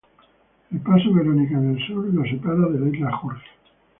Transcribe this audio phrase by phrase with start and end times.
[0.71, 3.45] El paso Verónica, en el sur, la separa de la isla Jorge.